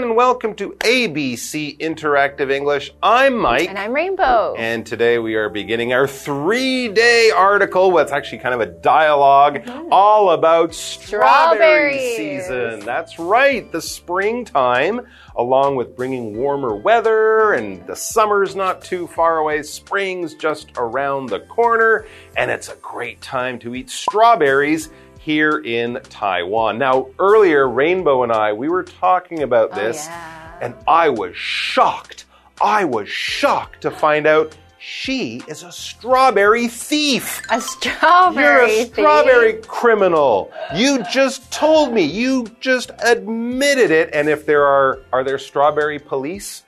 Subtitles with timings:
[0.00, 2.90] everyone, and welcome to ABC Interactive English.
[3.02, 3.68] I'm Mike.
[3.68, 4.54] And I'm Rainbow.
[4.56, 7.90] And today we are beginning our three day article.
[7.90, 9.92] Well, it's actually kind of a dialogue mm-hmm.
[9.92, 12.16] all about strawberry Strawberries.
[12.16, 12.80] season.
[12.80, 19.38] That's right, the springtime, along with bringing warmer weather, and the summer's not too far
[19.38, 19.62] away.
[19.62, 22.06] Spring's just around the corner,
[22.38, 24.88] and it's a great time to eat strawberries
[25.20, 26.78] here in Taiwan.
[26.78, 30.58] Now, earlier, Rainbow and I, we were talking about oh, this, yeah.
[30.62, 32.24] and I was shocked.
[32.62, 37.42] I was shocked to find out she is a strawberry thief.
[37.50, 38.44] a strawberry.
[38.44, 38.92] You're a thief.
[38.94, 40.50] strawberry criminal.
[40.74, 42.02] You just told me.
[42.02, 44.08] You just admitted it.
[44.14, 46.62] And if there are, are there strawberry police?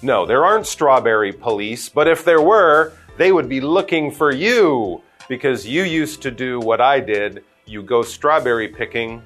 [0.00, 1.88] No, there aren't strawberry police.
[1.88, 6.60] But if there were, they would be looking for you because you used to do
[6.60, 7.42] what I did.
[7.68, 9.20] You go strawberry picking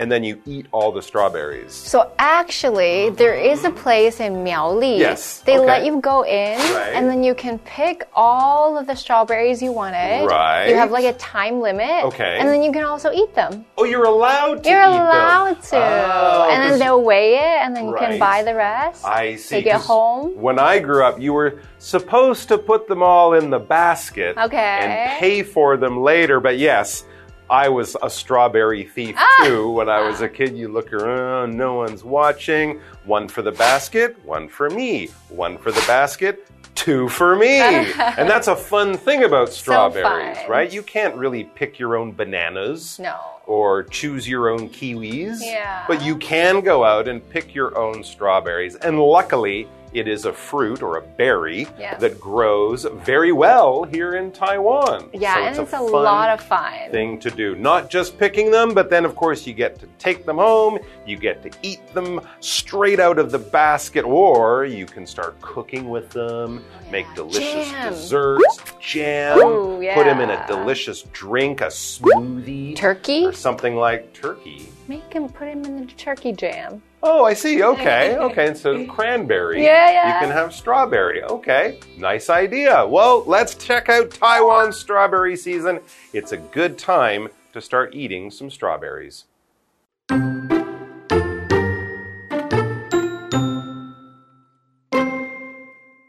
[0.00, 1.72] and then you eat all the strawberries.
[1.72, 4.98] So actually, there is a place in Miaoli.
[4.98, 5.66] Yes, They okay.
[5.66, 6.92] let you go in, Right.
[6.96, 10.26] and then you can pick all of the strawberries you wanted.
[10.26, 10.66] Right.
[10.70, 12.04] You have like a time limit.
[12.06, 12.38] Okay.
[12.40, 13.64] And then you can also eat them.
[13.78, 15.02] Oh, you're allowed to You're eat them.
[15.02, 15.76] allowed to.
[15.76, 18.10] Oh, and then they'll weigh it, and then you Right.
[18.10, 19.04] can buy the rest.
[19.06, 19.56] I see.
[19.56, 20.32] Take it home.
[20.40, 24.56] When I grew up, you were supposed to put them all in the basket Okay.
[24.58, 26.40] and pay for them later.
[26.40, 27.04] But yes,
[27.52, 29.44] I was a strawberry thief Ah!
[29.44, 29.70] too.
[29.70, 32.80] When I was a kid, you look around, no one's watching.
[33.04, 35.08] One for the basket, one for me.
[35.28, 37.60] One for the basket, two for me.
[37.60, 40.50] and that's a fun thing about strawberries, fun.
[40.50, 40.72] right?
[40.72, 43.16] You can't really pick your own bananas No.
[43.46, 45.40] or choose your own kiwis.
[45.42, 45.84] Yeah.
[45.86, 48.76] But you can go out and pick your own strawberries.
[48.76, 51.96] And luckily, it is a fruit or a berry Yeah.
[51.98, 55.10] that grows very well here in Taiwan.
[55.12, 56.90] Yeah, So and it's a, lot of fun.
[56.90, 57.54] thing to do.
[57.54, 61.16] Not just picking them, but then of course you get to take them home, you
[61.16, 66.08] get to eat them straight out of the basket, or you can start cooking with
[66.10, 67.92] them, oh, make delicious Jam.
[67.92, 73.26] desserts, jam, Ooh, put them in a delicious drink, a smoothie Turkey?
[73.26, 74.68] or something like turkey.
[74.88, 76.82] Make him put him in the turkey jam.
[77.02, 77.62] Oh, I see.
[77.62, 78.16] Okay.
[78.22, 78.46] Okay.
[78.48, 80.14] Instead of cranberry, Yeah, yeah.
[80.14, 81.22] you can have strawberry.
[81.24, 81.78] Okay.
[81.98, 82.86] Nice idea.
[82.86, 85.80] Well, let's check out Taiwan's strawberry season.
[86.12, 89.24] It's a good time to start eating some strawberries.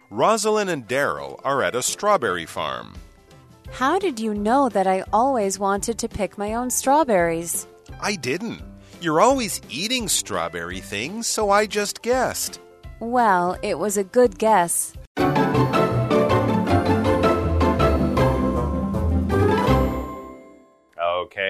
[0.09, 2.93] Rosalind and Daryl are at a strawberry farm.
[3.71, 7.67] How did you know that I always wanted to pick my own strawberries?
[7.99, 8.61] I didn't.
[9.03, 12.61] You're always eating strawberry things, so I just guessed.
[13.01, 14.93] Well, it was a good guess.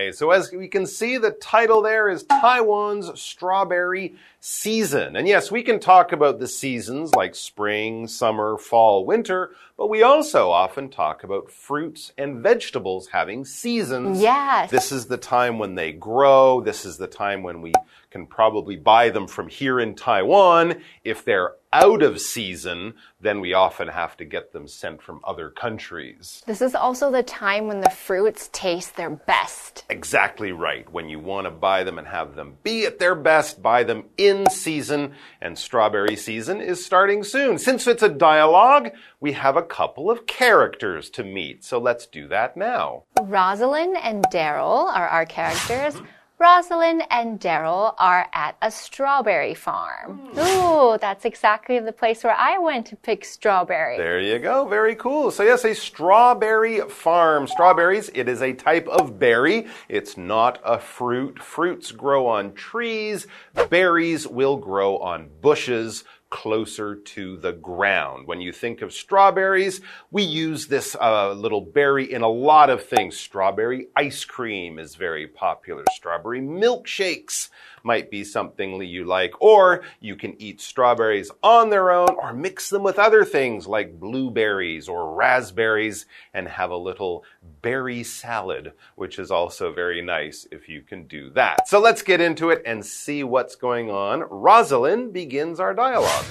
[0.04, 5.16] Okay, so as we can see, the title there is Taiwan's Strawberry Season.
[5.16, 10.04] And yes, we can talk about the seasons like spring, summer, fall, winter, but we
[10.04, 14.20] also often talk about fruits and vegetables having seasons.
[14.20, 14.70] Yes.
[14.72, 16.60] This is the time when they grow.
[16.60, 17.72] This is the time when we
[18.12, 20.82] can probably buy them from here in Taiwan.
[21.06, 25.50] If they're out of season, then we often have to get them sent from other
[25.50, 26.44] countries.
[26.46, 29.84] This is also the time when the fruits taste their best.
[29.90, 30.90] Exactly right.
[30.92, 34.04] When you want to buy them and have them be at their best, buy them
[34.18, 37.58] in season, and strawberry season is starting soon.
[37.58, 42.28] Since it's a dialogue, we have a couple of characters to meet, so let's do
[42.28, 43.06] that now.
[43.20, 46.00] Rosalind and Daryl are our characters.
[46.40, 50.18] Rosalind and Daryl are at a strawberry farm.
[50.18, 50.40] Hmm.
[50.40, 53.98] Ooh, that's exactly the place where I went to pick strawberries.
[53.98, 54.68] There you go.
[54.68, 55.32] Very cool.
[55.32, 57.48] So, yes, a strawberry farm.
[57.48, 59.68] Strawberries, it is a type of berry.
[59.88, 61.42] It's not a fruit.
[61.42, 63.28] Fruits grow on trees.
[63.70, 66.04] Berries will grow on bushes
[66.34, 68.26] closer to the ground.
[68.26, 72.84] When you think of strawberries, we use this uh, little berry in a lot of
[72.84, 73.20] things.
[73.20, 75.84] Strawberry ice cream is very popular.
[75.94, 77.50] Strawberry milkshakes
[77.84, 79.34] might be something you like.
[79.42, 84.00] Or you can eat strawberries on their own or mix them with other things like
[84.00, 87.24] blueberries or raspberries and have a little
[87.62, 91.68] berry salad, which is also very nice if you can do that.
[91.68, 94.22] So let's get into it and see what's going on.
[94.30, 96.26] Rosalind begins our dialogue.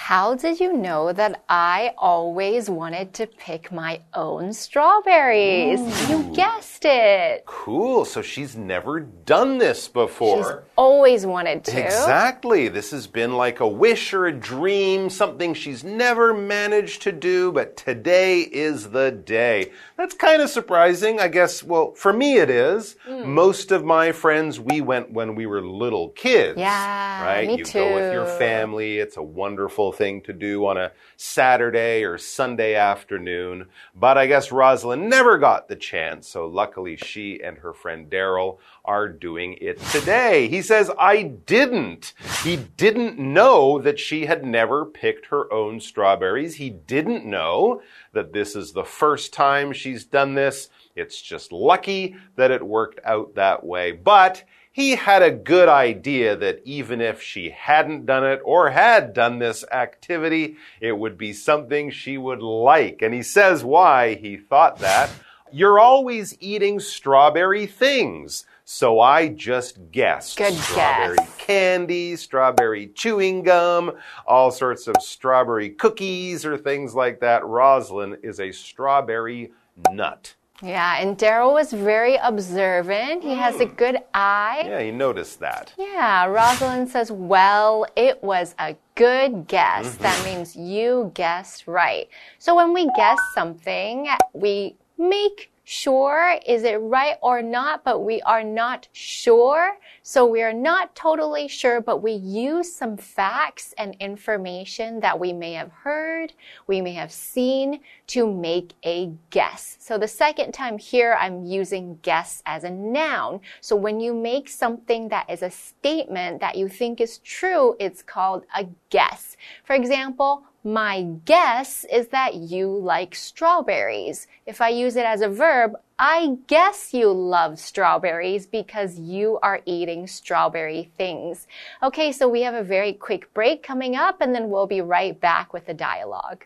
[0.00, 5.80] How did you know that I always wanted to pick my own strawberries?
[6.08, 7.44] You guessed it.
[7.44, 8.04] Cool.
[8.06, 10.36] So she's never done this before.
[10.44, 11.84] She's always wanted to.
[11.84, 12.68] Exactly.
[12.68, 17.50] This has been like a wish or a dream, something she's never managed to do,
[17.52, 19.72] but today is the day.
[19.98, 21.18] That's kind of surprising.
[21.20, 22.96] I guess, well, for me it is.
[23.04, 23.34] Hmm.
[23.34, 26.56] Most of my friends, we went when we were little kids.
[26.56, 27.48] Yeah, Right?
[27.48, 28.98] me you go with your family.
[28.98, 33.66] It's a wonderful thing to do on a Saturday or Sunday afternoon.
[33.94, 36.28] But I guess Rosalind never got the chance.
[36.28, 40.48] So luckily she and her friend Daryl are doing it today.
[40.48, 42.14] He says, I didn't.
[42.42, 46.56] He didn't know that she had never picked her own strawberries.
[46.56, 47.82] He didn't know
[48.12, 50.70] that this is the first time she's done this.
[50.96, 53.92] It's just lucky that it worked out that way.
[53.92, 54.44] But
[54.78, 59.40] he had a good idea that even if she hadn't done it or had done
[59.40, 63.02] this activity, it would be something she would like.
[63.02, 65.10] And he says why he thought that.
[65.50, 68.46] You're always eating strawberry things.
[68.64, 70.38] So I just guessed.
[70.38, 71.36] Good strawberry guess.
[71.38, 73.96] candy, strawberry chewing gum,
[74.28, 77.44] all sorts of strawberry cookies or things like that.
[77.44, 79.50] Roslyn is a strawberry
[79.90, 80.36] nut.
[80.62, 83.22] Yeah, and Daryl was very observant.
[83.22, 83.76] He has a mm.
[83.76, 84.64] good eye.
[84.66, 85.72] Yeah, he noticed that.
[85.78, 89.94] Yeah, Rosalind says, Well, it was a good guess.
[89.96, 90.38] That mm-hmm.
[90.38, 92.08] means you guessed right.
[92.38, 98.22] So when we guess something, we make sure is it right or not, but we
[98.22, 99.76] are not sure.
[100.02, 105.34] So we are not totally sure, but we use some facts and information that we
[105.34, 106.32] may have heard,
[106.66, 109.76] we may have seen to make a guess.
[109.80, 113.40] So the second time here, I'm using guess as a noun.
[113.60, 118.02] So when you make something that is a statement that you think is true, it's
[118.02, 119.36] called a guess.
[119.64, 124.26] For example, my guess is that you like strawberries.
[124.46, 129.60] If I use it as a verb, I guess you love strawberries because you are
[129.66, 131.46] eating strawberry things.
[131.82, 135.18] Okay, so we have a very quick break coming up and then we'll be right
[135.18, 136.44] back with the dialogue.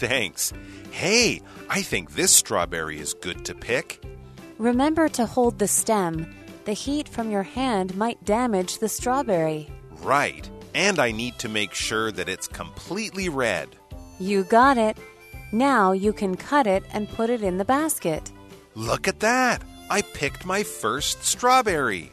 [0.00, 0.54] Thanks.
[0.90, 4.02] Hey, I think this strawberry is good to pick.
[4.56, 6.34] Remember to hold the stem.
[6.64, 9.70] The heat from your hand might damage the strawberry.
[10.02, 10.48] Right.
[10.74, 13.76] And I need to make sure that it's completely red.
[14.18, 14.96] You got it.
[15.52, 18.32] Now you can cut it and put it in the basket.
[18.74, 19.62] Look at that!
[19.90, 22.12] I picked my first strawberry.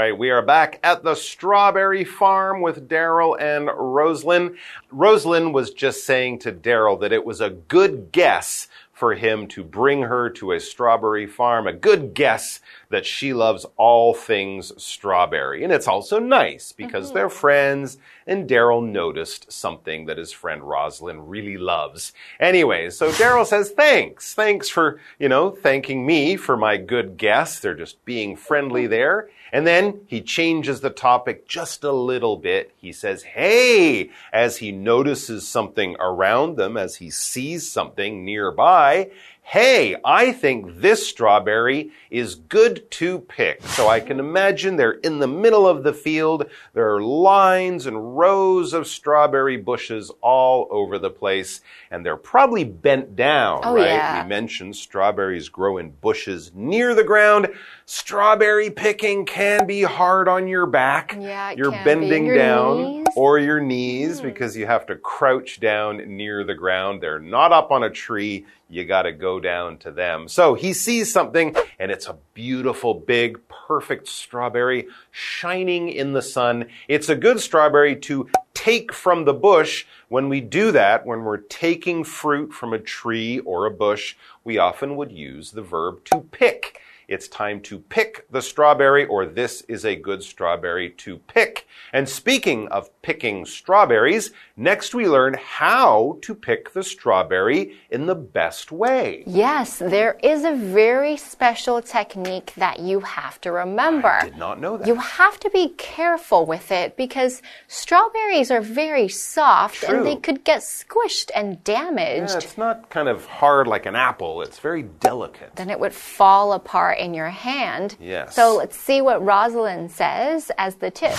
[0.00, 4.56] Right, we are back at the strawberry farm with Daryl and Roslyn.
[4.90, 9.62] Roslyn was just saying to Daryl that it was a good guess for him to
[9.62, 11.66] bring her to a strawberry farm.
[11.66, 15.64] A good guess that she loves all things strawberry.
[15.64, 17.16] And it's also nice because mm-hmm.
[17.16, 22.14] they're friends and Daryl noticed something that his friend Roslyn really loves.
[22.38, 24.32] Anyway, so Daryl says, thanks.
[24.32, 27.58] Thanks for, you know, thanking me for my good guess.
[27.58, 28.92] They're just being friendly mm-hmm.
[28.92, 29.28] there.
[29.52, 32.72] And then he changes the topic just a little bit.
[32.76, 39.10] He says, Hey, as he notices something around them, as he sees something nearby.
[39.50, 43.60] Hey, I think this strawberry is good to pick.
[43.64, 46.46] So I can imagine they're in the middle of the field.
[46.72, 52.62] There are lines and rows of strawberry bushes all over the place, and they're probably
[52.62, 53.86] bent down, Oh, right?
[53.86, 54.22] yeah.
[54.22, 57.48] We mentioned strawberries grow in bushes near the ground.
[57.86, 61.16] Strawberry picking can be hard on your back.
[61.18, 63.06] Yeah, You're bending Your down knees.
[63.16, 64.26] Or your knees hmm.
[64.26, 67.02] because you have to crouch down near the ground.
[67.02, 68.46] They're not up on a tree.
[68.70, 70.28] You got to go down to them.
[70.28, 76.66] So he sees something and it's a beautiful, big, perfect strawberry shining in the sun.
[76.86, 79.86] It's a good strawberry to take from the bush.
[80.08, 84.56] When we do that, when we're taking fruit from a tree or a bush, we
[84.56, 86.80] often would use the verb to pick.
[87.10, 91.66] It's time to pick the strawberry, or this is a good strawberry to pick.
[91.92, 98.14] And speaking of picking strawberries, next we learn how to pick the strawberry in the
[98.14, 99.24] best way.
[99.26, 104.06] Yes, there is a very special technique that you have to remember.
[104.06, 104.86] I did not know that.
[104.86, 109.96] You have to be careful with it because strawberries are very soft True.
[109.98, 112.36] and they could get squished and Yeah, damaged.
[112.36, 115.56] it's not kind of hard like an apple, it's very delicate.
[115.56, 117.96] then it would fall apart in your hand.
[117.98, 118.36] Yes.
[118.36, 121.16] So let's see what Rosalind says as the tip.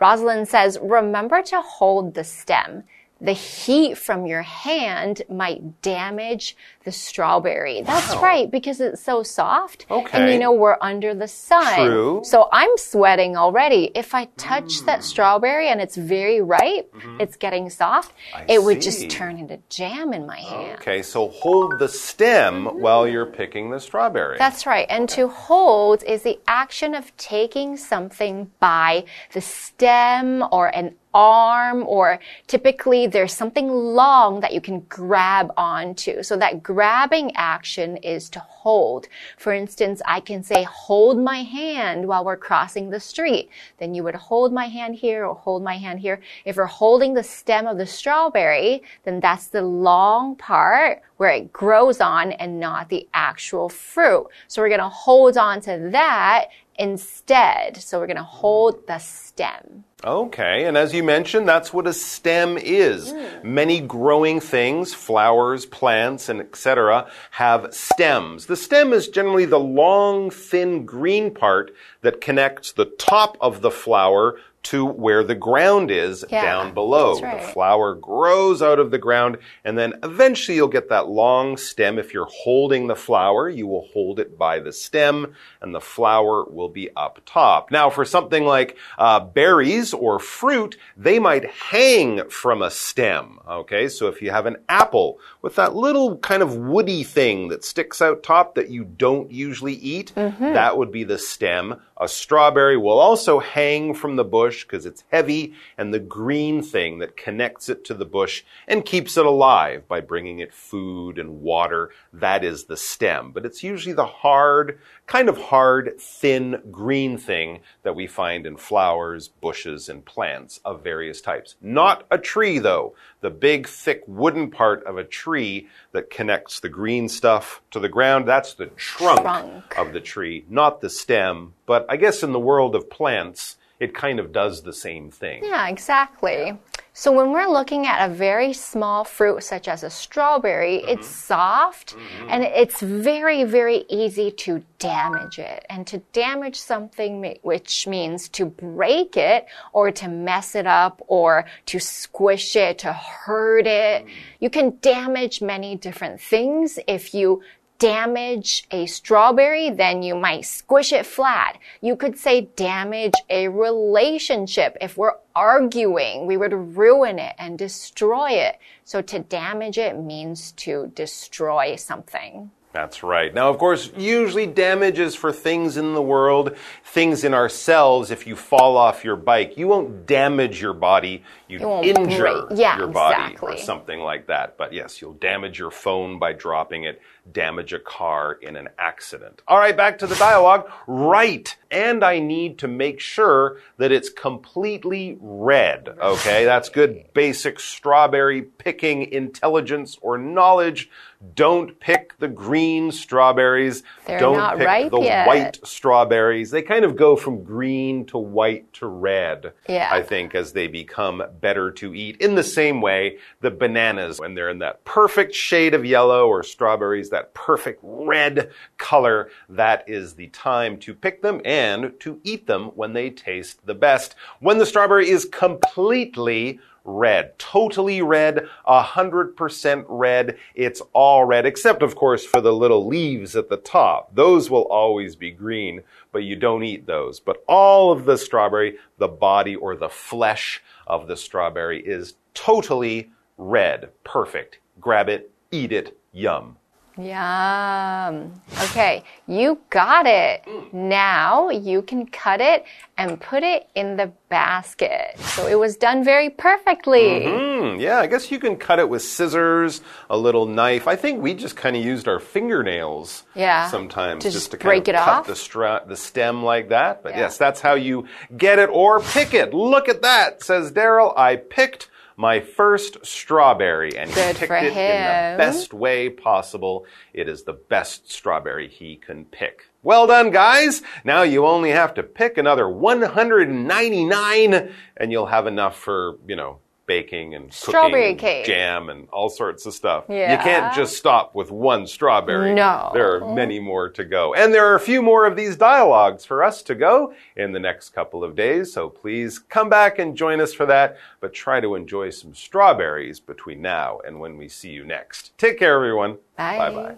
[0.00, 2.84] Rosalind says, remember to hold the stem.
[3.22, 7.82] The heat from your hand might damage the strawberry.
[7.82, 9.86] That's right, because it's so soft.
[9.90, 10.18] Okay.
[10.18, 11.86] And you know, we're under the sun.
[11.86, 12.20] True.
[12.24, 13.92] So I'm sweating already.
[13.94, 15.04] If I touch that mm.
[15.04, 17.20] strawberry and it's very ripe, mm-hmm.
[17.20, 20.80] it's getting soft, I it would just turn into jam in my hand.
[20.80, 22.80] Okay, so hold the stem mm-hmm.
[22.80, 24.38] while you're picking the strawberry.
[24.38, 24.86] That's right.
[24.90, 31.84] And to hold is the action of taking something by the stem or an arm,
[31.86, 36.22] or typically there's something long that you can grab onto.
[36.22, 39.08] So that grabbing action is to hold.
[39.36, 43.50] For instance, I can say, hold my hand while we're crossing the street.
[43.78, 46.20] Then you would hold my hand here or hold my hand here.
[46.44, 51.52] If you're holding the stem of the strawberry, then that's the long part where it
[51.52, 54.26] grows on and not the actual fruit.
[54.48, 57.76] So we're going to hold on to that instead.
[57.76, 59.84] So we're going to hold the stem.
[60.04, 63.12] Okay, and as you mentioned, that's what a stem is.
[63.12, 63.54] Hmm.
[63.54, 68.46] Many growing things, flowers, plants, and etc., have stems.
[68.46, 73.70] The stem is generally the long, thin green part that connects the top of the
[73.70, 77.18] flower to where the ground is Yeah, down below.
[77.20, 77.40] right.
[77.42, 81.98] The flower grows out of the ground, and then eventually you'll get that long stem.
[81.98, 86.44] If you're holding the flower, you will hold it by the stem, and the flower
[86.44, 87.70] will be up top.
[87.70, 93.40] Now, for something like uh, berries or fruit, they might hang from a stem.
[93.48, 97.64] Okay, so if you have an apple with that little kind of woody thing that
[97.64, 100.52] sticks out top that you don't usually eat, mm-hmm.
[100.52, 101.80] that would be the stem.
[102.00, 107.00] A strawberry will also hang from the bush because it's heavy, and the green thing
[107.00, 111.42] that connects it to the bush and keeps it alive by bringing it food and
[111.42, 113.32] water, that is the stem.
[113.32, 118.56] But it's usually the hard, kind of hard, thin green thing that we find in
[118.56, 121.56] flowers, bushes, and plants of various types.
[121.60, 122.94] Not a tree, though.
[123.20, 127.88] The big, thick wooden part of a tree that connects the green stuff to the
[127.88, 129.78] ground, that's the trunk Trunk.
[129.78, 131.54] of the tree, not the stem.
[131.66, 135.44] But I guess in the world of plants, it kind of does the same thing.
[135.44, 136.56] Yeah, exactly.
[136.94, 141.34] So when we're looking at a very small fruit such as a strawberry, it's mm-hmm.
[141.34, 142.28] soft mm-hmm.
[142.28, 145.64] and it's very, very easy to damage it.
[145.70, 151.46] And to damage something, which means to break it or to mess it up or
[151.66, 154.10] to squish it, to hurt it, mm.
[154.40, 157.42] you can damage many different things if you
[157.78, 161.58] damage a strawberry, then you might squish it flat.
[161.80, 164.76] You could say damage a relationship.
[164.80, 168.58] If we're arguing, we would ruin it and destroy it.
[168.84, 172.50] So to damage it means to destroy something.
[172.72, 173.32] That's right.
[173.34, 178.10] Now, of course, usually damage is for things in the world, things in ourselves.
[178.10, 182.78] If you fall off your bike, you won't damage your body, you won't injure yeah,
[182.78, 184.56] your body or something like that.
[184.56, 189.42] But yes, you'll damage your phone by dropping it, damage a car in an accident.
[189.46, 190.70] All right, back to the dialogue.
[190.86, 191.54] Right.
[191.70, 195.88] And I need to make sure that it's completely red.
[196.00, 200.90] Okay, that's good basic strawberry picking intelligence or knowledge.
[201.34, 203.84] Don't pick the green strawberries.
[204.06, 205.26] They're Don't not pick the yet.
[205.26, 206.50] white strawberries.
[206.50, 209.52] They kind of go from green to white to red.
[209.68, 209.88] Yeah.
[209.90, 212.20] I think as they become better to eat.
[212.20, 216.42] In the same way, the bananas, when they're in that perfect shade of yellow or
[216.42, 222.46] strawberries, that perfect red color, that is the time to pick them and to eat
[222.48, 224.16] them when they taste the best.
[224.40, 230.36] When the strawberry is completely red, totally red, a hundred percent red.
[230.54, 234.14] It's all red, except of course for the little leaves at the top.
[234.14, 237.20] Those will always be green, but you don't eat those.
[237.20, 243.10] But all of the strawberry, the body or the flesh of the strawberry is totally
[243.38, 243.90] red.
[244.04, 244.58] Perfect.
[244.80, 246.56] Grab it, eat it, yum.
[246.98, 248.32] Yum.
[248.64, 250.44] Okay, you got it.
[250.72, 252.64] Now you can cut it
[252.98, 255.18] and put it in the basket.
[255.18, 257.24] So it was done very perfectly.
[257.24, 259.80] Hmm, yeah, I guess you can cut it with scissors,
[260.10, 260.86] a little knife.
[260.86, 264.56] I think we just kind of used our fingernails Yeah, sometimes to just just to
[264.58, 265.26] break kind it cut off.
[265.26, 267.02] the stra- the stem like that.
[267.02, 267.20] But Yeah.
[267.20, 268.06] yes, that's how you
[268.36, 269.54] get it or pick it.
[269.54, 271.16] Look at that, says Daryl.
[271.16, 276.86] I picked my first strawberry and he picked it in the best way possible.
[277.12, 279.66] It is the best strawberry he can pick.
[279.82, 280.80] Well done, guys.
[281.04, 286.58] Now you only have to pick another 199 and you'll have enough for, you know,
[286.86, 288.44] baking and cooking Strawberry and cake.
[288.44, 290.04] jam and all sorts of stuff.
[290.08, 290.32] Yeah.
[290.32, 292.54] You can't just stop with one strawberry.
[292.54, 292.90] No.
[292.92, 294.34] There are many more to go.
[294.34, 297.60] And there are a few more of these dialogues for us to go in the
[297.60, 298.72] next couple of days.
[298.72, 300.98] So please come back and join us for that.
[301.20, 305.36] But try to enjoy some strawberries between now and when we see you next.
[305.38, 306.18] Take care, everyone.
[306.36, 306.58] Bye.
[306.58, 306.96] Bye bye.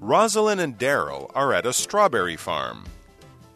[0.00, 2.84] Rosalind and Daryl are at a strawberry farm.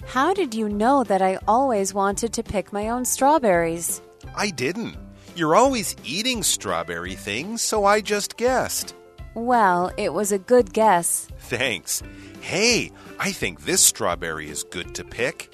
[0.06, 4.02] How did you know that I always wanted to pick my own strawberries?
[4.36, 4.96] I didn't.
[5.34, 8.94] You're always eating strawberry things, so I just guessed.
[9.34, 11.28] Well, it was a good guess.
[11.38, 12.02] Thanks.
[12.42, 15.50] Hey, I think this strawberry is good to pick.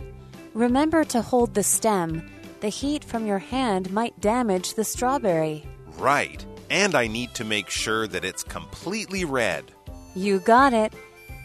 [0.55, 2.29] Remember to hold the stem.
[2.61, 5.65] The heat from your hand might damage the strawberry.
[5.99, 6.45] Right.
[6.71, 9.71] And I need to make sure that it's completely red.
[10.17, 10.93] You got it.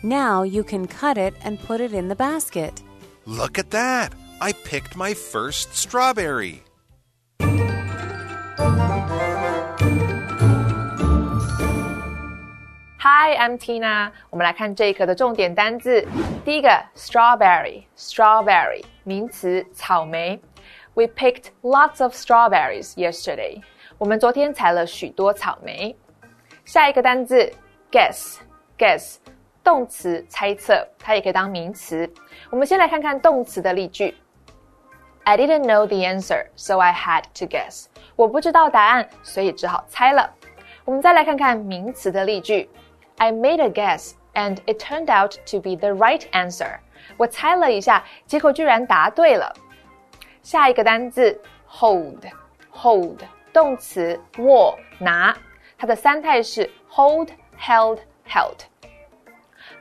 [0.01, 2.81] Now you can cut it and put it in the basket.
[3.26, 4.12] Look at that!
[4.40, 6.62] I picked my first strawberry.
[13.00, 14.12] Hi, I'm Tina。
[14.30, 16.06] 我们来看这一课的重点单字。
[16.44, 20.40] 第一个，strawberry，strawberry，名词，草莓。
[20.94, 23.62] We picked lots of strawberries yesterday。
[23.98, 25.96] 我们昨天采了许多草莓。
[26.64, 27.52] 下一个单字，
[27.90, 29.16] guess，guess，
[29.63, 32.11] 动词，猜测，它也可以当名词。
[32.49, 34.15] 我们先来看看动词的例句。
[35.23, 37.85] I didn't know the answer, so I had to guess。
[38.17, 40.29] 我不知道答案，所以只好猜了。
[40.83, 42.69] 我们再来看看名词的例句。
[43.15, 46.77] I made a guess, and it turned out to be the right answer。
[47.15, 49.53] 我猜了一下，结果居然答对了。
[50.41, 51.39] 下一个单字
[51.69, 53.21] hold，hold
[53.53, 55.33] 动词握拿，
[55.77, 58.57] 它的三态是 hold, held, held。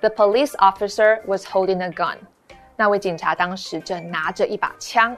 [0.02, 2.18] The police officer was holding a gun。
[2.76, 5.16] 那位警察当时正拿着一把枪。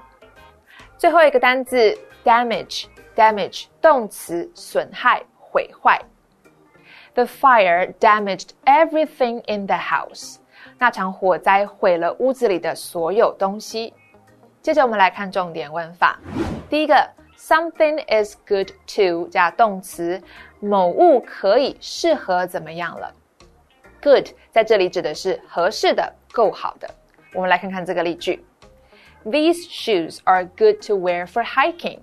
[0.97, 6.01] 最后一个单字 damage，damage 动词损害、毁坏。
[7.13, 10.37] The fire damaged everything in the house。
[10.77, 13.93] 那场火灾毁了屋子里的所有东西。
[14.61, 16.19] 接着我们来看重点文法。
[16.69, 20.21] 第一个，something is good to 加动词，
[20.59, 23.13] 某物可以适合怎么样了
[24.03, 26.89] ？Good 在这里指的是合适的、够好的。
[27.33, 28.43] 我们来看看这个例句：
[29.25, 31.99] These shoes are good to wear for hiking。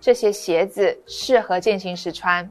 [0.00, 2.48] 这些鞋子适合践行时穿。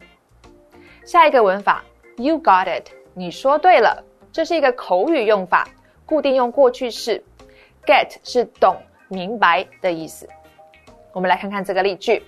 [1.06, 1.84] 下一个文法，
[2.18, 5.68] You got it，你说对了，这是一个口语用法，
[6.06, 7.24] 固定用过去式。
[7.86, 10.28] Get 是懂、明白的意思。
[11.14, 12.24] 我们来看看这个例句：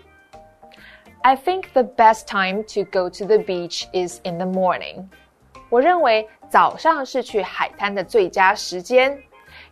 [1.22, 5.08] I think the best time to go to the beach is in the morning。
[5.73, 9.19] 我认为早上是去海滩的最佳时间。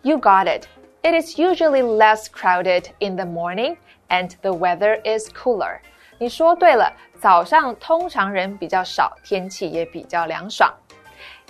[0.00, 0.64] You got it.
[1.02, 3.76] It is usually less crowded in the morning
[4.08, 5.80] and the weather is cooler.
[6.16, 10.72] 你说对了，早上通常人比较少，天气也比较凉爽。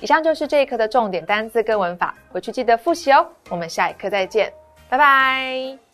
[0.00, 3.24] 以上就是这一课的重点单词跟文法，回去记得复习哦。
[3.50, 4.52] 我们下一课再见，
[4.88, 5.89] 拜拜。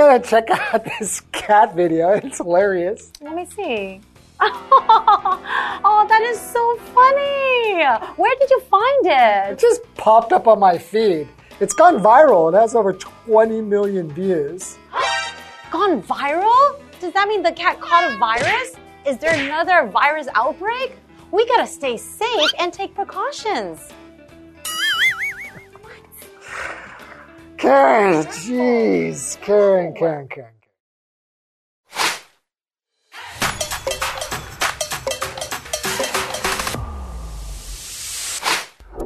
[0.00, 2.10] Gotta check out this cat video.
[2.12, 3.12] It's hilarious.
[3.20, 4.00] Let me see.
[4.42, 7.84] oh, that is so funny.
[8.16, 9.58] Where did you find It it?
[9.58, 11.28] just popped up on my feed.
[11.60, 12.52] It's gone viral.
[12.52, 14.78] It has over 20 million views.
[15.70, 16.80] Gone viral?
[17.00, 18.74] Does that mean the cat caught a virus?
[19.06, 20.96] Is there another virus outbreak?
[21.30, 23.90] We gotta stay safe and take precautions.
[27.60, 29.38] Karen, jeez.
[29.42, 30.54] Karen, Karen, Karen.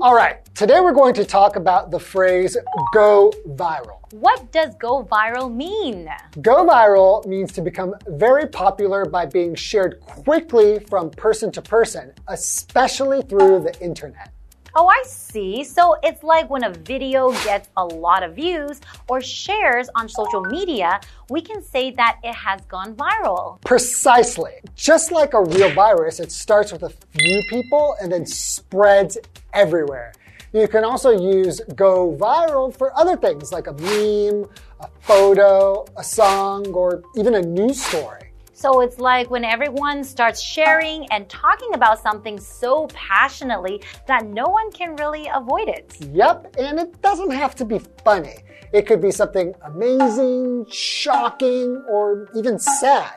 [0.00, 2.56] All right, today we're going to talk about the phrase
[2.92, 3.98] go viral.
[4.12, 6.08] What does go viral mean?
[6.40, 12.12] Go viral means to become very popular by being shared quickly from person to person,
[12.28, 14.30] especially through the internet.
[14.76, 15.62] Oh, I see.
[15.62, 20.40] So it's like when a video gets a lot of views or shares on social
[20.40, 23.60] media, we can say that it has gone viral.
[23.64, 24.54] Precisely.
[24.74, 29.16] Just like a real virus, it starts with a few people and then spreads
[29.52, 30.12] everywhere.
[30.52, 34.48] You can also use go viral for other things like a meme,
[34.80, 38.23] a photo, a song, or even a news story.
[38.64, 44.44] So it's like when everyone starts sharing and talking about something so passionately that no
[44.44, 45.94] one can really avoid it.
[46.00, 48.36] Yep, and it doesn't have to be funny.
[48.72, 53.12] It could be something amazing, shocking, or even sad.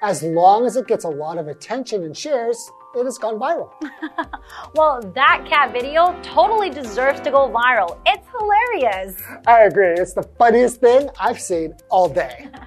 [0.00, 3.70] As long as it gets a lot of attention and shares, it has gone viral.
[4.74, 7.98] Well, that cat video totally deserves to go viral.
[8.06, 9.20] It's hilarious.
[9.46, 9.92] I agree.
[9.92, 12.48] It's the funniest thing I've seen all day.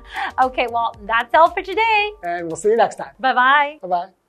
[0.44, 2.12] Okay, well, that's all for today.
[2.24, 3.14] And we'll see you next time.
[3.20, 3.80] Bye bye.
[3.82, 4.21] Bye bye.